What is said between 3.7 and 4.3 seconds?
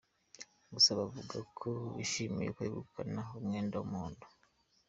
w’umuhondo.